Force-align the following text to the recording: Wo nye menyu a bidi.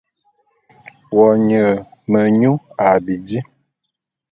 Wo 1.17 1.27
nye 1.45 1.63
menyu 2.11 2.51
a 2.85 2.87
bidi. 3.03 3.39